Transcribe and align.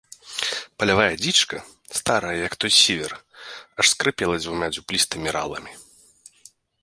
Палявая 0.83 1.11
дзічка, 1.23 1.57
старая, 1.99 2.31
як 2.47 2.53
той 2.65 2.71
сівер, 2.81 3.13
аж 3.83 3.93
скрыпела 3.93 4.35
дзвюма 4.45 4.67
дуплістымі 4.79 5.29
раламі. 5.37 5.73